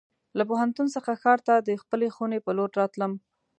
[0.37, 3.11] له پوهنتون څخه ښار ته د خپلې خونې په لور راتلم.